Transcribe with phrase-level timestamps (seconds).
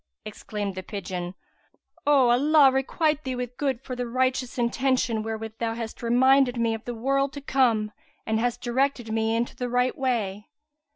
[0.25, 1.35] Exclaimed the pigeon,
[2.07, 6.85] "Allah requite thee with good for the righteous intention wherewith thou hast reminded me of
[6.85, 7.91] the world to come
[8.25, 10.47] and hast directed me into the right way!"